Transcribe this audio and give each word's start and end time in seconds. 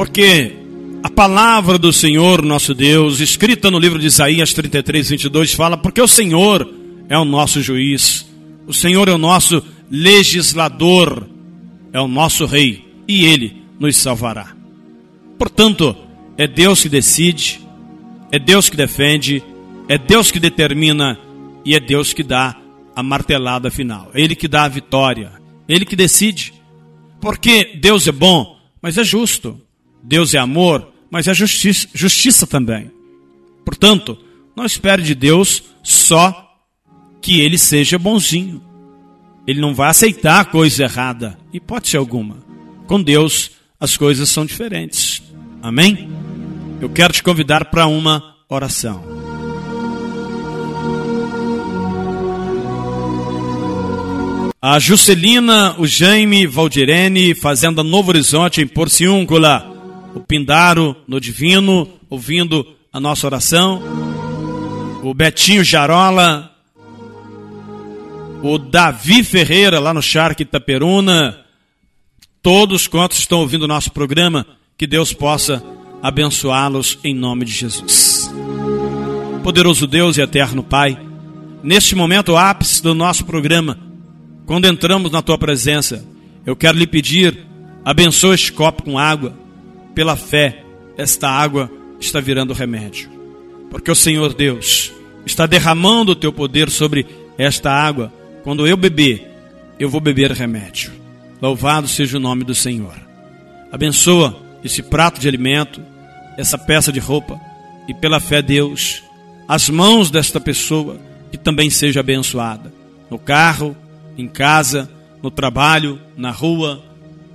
Porque 0.00 0.56
a 1.02 1.10
palavra 1.10 1.76
do 1.76 1.92
Senhor, 1.92 2.40
nosso 2.40 2.72
Deus, 2.72 3.20
escrita 3.20 3.70
no 3.70 3.78
livro 3.78 3.98
de 3.98 4.06
Isaías 4.06 4.54
33, 4.54 5.10
22, 5.10 5.52
fala: 5.52 5.76
Porque 5.76 6.00
o 6.00 6.08
Senhor 6.08 6.72
é 7.06 7.18
o 7.18 7.24
nosso 7.26 7.60
juiz, 7.60 8.26
o 8.66 8.72
Senhor 8.72 9.10
é 9.10 9.12
o 9.12 9.18
nosso 9.18 9.62
legislador, 9.90 11.28
é 11.92 12.00
o 12.00 12.08
nosso 12.08 12.46
rei, 12.46 12.82
e 13.06 13.26
ele 13.26 13.62
nos 13.78 13.94
salvará. 13.98 14.56
Portanto, 15.38 15.94
é 16.38 16.46
Deus 16.46 16.80
que 16.80 16.88
decide, 16.88 17.60
é 18.32 18.38
Deus 18.38 18.70
que 18.70 18.78
defende, 18.78 19.44
é 19.86 19.98
Deus 19.98 20.30
que 20.30 20.40
determina 20.40 21.18
e 21.62 21.74
é 21.74 21.78
Deus 21.78 22.14
que 22.14 22.22
dá 22.22 22.56
a 22.96 23.02
martelada 23.02 23.70
final. 23.70 24.10
É 24.14 24.22
Ele 24.22 24.34
que 24.34 24.48
dá 24.48 24.64
a 24.64 24.68
vitória, 24.68 25.30
é 25.68 25.74
Ele 25.74 25.84
que 25.84 25.94
decide. 25.94 26.54
Porque 27.20 27.78
Deus 27.78 28.08
é 28.08 28.12
bom, 28.12 28.56
mas 28.80 28.96
é 28.96 29.04
justo. 29.04 29.60
Deus 30.02 30.34
é 30.34 30.38
amor, 30.38 30.92
mas 31.10 31.28
é 31.28 31.34
justiça, 31.34 31.88
justiça 31.94 32.46
também. 32.46 32.90
Portanto, 33.64 34.18
não 34.56 34.64
espere 34.64 35.02
de 35.02 35.14
Deus 35.14 35.62
só 35.82 36.48
que 37.20 37.40
ele 37.40 37.58
seja 37.58 37.98
bonzinho. 37.98 38.62
Ele 39.46 39.60
não 39.60 39.74
vai 39.74 39.90
aceitar 39.90 40.44
coisa 40.46 40.84
errada, 40.84 41.38
hipótese 41.52 41.96
alguma. 41.96 42.38
Com 42.86 43.02
Deus, 43.02 43.52
as 43.78 43.96
coisas 43.96 44.28
são 44.28 44.44
diferentes. 44.44 45.22
Amém? 45.62 46.08
Eu 46.80 46.88
quero 46.88 47.12
te 47.12 47.22
convidar 47.22 47.66
para 47.66 47.86
uma 47.86 48.36
oração. 48.48 49.02
A 54.62 54.78
Juscelina, 54.78 55.74
o 55.78 55.86
Jaime, 55.86 56.46
Valdirene, 56.46 57.34
Fazenda 57.34 57.82
Novo 57.82 58.10
Horizonte, 58.10 58.60
em 58.60 58.66
Porciúncula. 58.66 59.69
O 60.14 60.20
Pindaro, 60.20 60.96
no 61.06 61.20
Divino, 61.20 61.88
ouvindo 62.08 62.66
a 62.92 62.98
nossa 62.98 63.26
oração. 63.26 63.82
O 65.02 65.14
Betinho 65.14 65.64
Jarola. 65.64 66.50
O 68.42 68.58
Davi 68.58 69.22
Ferreira, 69.22 69.78
lá 69.78 69.94
no 69.94 70.02
Charque 70.02 70.42
Itaperuna. 70.42 71.44
Todos 72.42 72.86
quantos 72.86 73.18
estão 73.18 73.40
ouvindo 73.40 73.64
o 73.64 73.68
nosso 73.68 73.92
programa, 73.92 74.46
que 74.78 74.86
Deus 74.86 75.12
possa 75.12 75.62
abençoá-los 76.02 76.98
em 77.04 77.14
nome 77.14 77.44
de 77.44 77.52
Jesus. 77.52 78.30
Poderoso 79.42 79.86
Deus 79.86 80.16
e 80.16 80.22
eterno 80.22 80.62
Pai, 80.62 80.98
neste 81.62 81.94
momento 81.94 82.36
ápice 82.36 82.82
do 82.82 82.94
nosso 82.94 83.24
programa, 83.24 83.78
quando 84.46 84.66
entramos 84.66 85.12
na 85.12 85.22
tua 85.22 85.38
presença, 85.38 86.04
eu 86.44 86.56
quero 86.56 86.78
lhe 86.78 86.86
pedir, 86.86 87.46
abençoe 87.84 88.34
este 88.34 88.52
copo 88.52 88.82
com 88.82 88.98
água. 88.98 89.38
Pela 89.94 90.16
fé, 90.16 90.64
esta 90.96 91.28
água 91.28 91.70
está 91.98 92.20
virando 92.20 92.54
remédio. 92.54 93.10
Porque 93.70 93.90
o 93.90 93.94
Senhor 93.94 94.34
Deus 94.34 94.92
está 95.24 95.46
derramando 95.46 96.12
o 96.12 96.16
teu 96.16 96.32
poder 96.32 96.70
sobre 96.70 97.06
esta 97.38 97.70
água. 97.70 98.12
Quando 98.42 98.66
eu 98.66 98.76
beber, 98.76 99.30
eu 99.78 99.88
vou 99.88 100.00
beber 100.00 100.32
remédio. 100.32 100.92
Louvado 101.40 101.88
seja 101.88 102.16
o 102.16 102.20
nome 102.20 102.44
do 102.44 102.54
Senhor. 102.54 102.94
Abençoa 103.72 104.36
esse 104.64 104.82
prato 104.82 105.20
de 105.20 105.28
alimento, 105.28 105.80
essa 106.36 106.58
peça 106.58 106.92
de 106.92 107.00
roupa, 107.00 107.40
e 107.88 107.94
pela 107.94 108.20
fé, 108.20 108.42
Deus, 108.42 109.02
as 109.48 109.68
mãos 109.68 110.10
desta 110.10 110.40
pessoa 110.40 110.98
que 111.30 111.38
também 111.38 111.70
seja 111.70 112.00
abençoada. 112.00 112.72
No 113.10 113.18
carro, 113.18 113.76
em 114.16 114.28
casa, 114.28 114.90
no 115.22 115.30
trabalho, 115.30 116.00
na 116.16 116.30
rua, 116.30 116.82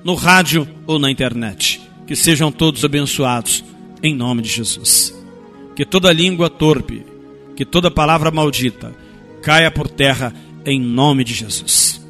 no 0.03 0.15
rádio 0.15 0.67
ou 0.85 0.99
na 0.99 1.09
internet. 1.09 1.81
Que 2.05 2.15
sejam 2.15 2.51
todos 2.51 2.85
abençoados 2.85 3.63
em 4.01 4.15
nome 4.15 4.41
de 4.41 4.49
Jesus. 4.49 5.13
Que 5.75 5.85
toda 5.85 6.13
língua 6.13 6.49
torpe, 6.49 7.05
que 7.55 7.65
toda 7.65 7.89
palavra 7.89 8.31
maldita 8.31 8.93
caia 9.41 9.69
por 9.71 9.89
terra 9.89 10.33
em 10.65 10.79
nome 10.79 11.23
de 11.23 11.33
Jesus. 11.33 12.01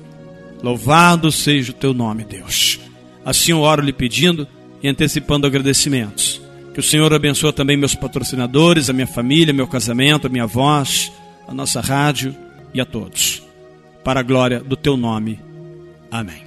Louvado 0.62 1.32
seja 1.32 1.72
o 1.72 1.76
teu 1.76 1.94
nome, 1.94 2.24
Deus. 2.24 2.80
Assim 3.24 3.52
eu 3.52 3.62
oro 3.62 3.82
lhe 3.82 3.94
pedindo 3.94 4.48
e 4.82 4.88
antecipando 4.88 5.48
agradecimentos. 5.48 6.42
Que 6.74 6.80
o 6.80 6.84
Senhor 6.84 7.14
abençoe 7.14 7.54
também 7.54 7.78
meus 7.78 7.96
patrocinadores, 7.96 8.90
a 8.90 8.94
minha 8.94 9.08
família, 9.08 9.54
meu 9.54 9.68
casamento, 9.68 10.28
a 10.28 10.30
minha 10.30 10.46
voz, 10.46 11.12
a 11.48 11.54
nossa 11.54 11.80
rádio 11.80 12.36
e 12.74 12.82
a 12.82 12.86
todos 12.86 13.46
para 14.06 14.20
a 14.20 14.24
glória 14.24 14.60
do 14.60 14.78
teu 14.78 14.96
nome. 14.96 15.40
Amém. 16.12 16.46